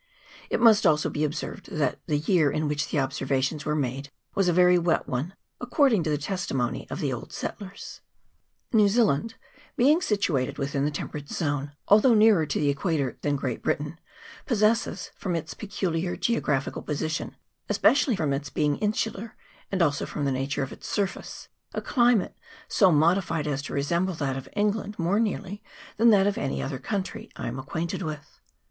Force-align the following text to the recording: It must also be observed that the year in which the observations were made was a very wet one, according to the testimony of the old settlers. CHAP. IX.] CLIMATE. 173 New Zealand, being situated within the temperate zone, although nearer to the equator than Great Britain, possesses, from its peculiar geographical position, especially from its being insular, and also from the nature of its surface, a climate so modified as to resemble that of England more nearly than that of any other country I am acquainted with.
It 0.49 0.59
must 0.59 0.87
also 0.87 1.11
be 1.11 1.23
observed 1.23 1.69
that 1.71 1.99
the 2.07 2.17
year 2.17 2.49
in 2.49 2.67
which 2.67 2.89
the 2.89 2.97
observations 2.99 3.65
were 3.67 3.75
made 3.75 4.09
was 4.33 4.47
a 4.47 4.51
very 4.51 4.79
wet 4.79 5.07
one, 5.07 5.35
according 5.59 6.01
to 6.01 6.09
the 6.09 6.17
testimony 6.17 6.87
of 6.89 6.99
the 6.99 7.13
old 7.13 7.31
settlers. 7.31 8.01
CHAP. 8.73 8.81
IX.] 8.81 8.93
CLIMATE. 8.95 9.05
173 9.75 9.85
New 9.85 9.93
Zealand, 9.93 10.01
being 10.01 10.01
situated 10.01 10.57
within 10.57 10.85
the 10.85 10.89
temperate 10.89 11.29
zone, 11.29 11.73
although 11.87 12.15
nearer 12.15 12.47
to 12.47 12.59
the 12.59 12.69
equator 12.71 13.19
than 13.21 13.35
Great 13.35 13.61
Britain, 13.61 13.99
possesses, 14.47 15.11
from 15.15 15.35
its 15.35 15.53
peculiar 15.53 16.15
geographical 16.15 16.81
position, 16.81 17.35
especially 17.69 18.15
from 18.15 18.33
its 18.33 18.49
being 18.49 18.77
insular, 18.77 19.35
and 19.71 19.83
also 19.83 20.07
from 20.07 20.25
the 20.25 20.31
nature 20.31 20.63
of 20.63 20.73
its 20.73 20.87
surface, 20.87 21.47
a 21.75 21.79
climate 21.79 22.35
so 22.67 22.91
modified 22.91 23.45
as 23.45 23.61
to 23.61 23.71
resemble 23.71 24.15
that 24.15 24.35
of 24.35 24.49
England 24.55 24.97
more 24.97 25.19
nearly 25.19 25.61
than 25.97 26.09
that 26.09 26.25
of 26.25 26.39
any 26.39 26.59
other 26.59 26.79
country 26.79 27.29
I 27.35 27.47
am 27.47 27.59
acquainted 27.59 28.01
with. 28.01 28.39